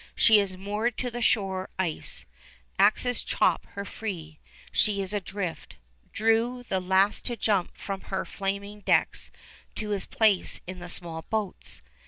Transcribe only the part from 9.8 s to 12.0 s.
his place in the small boats.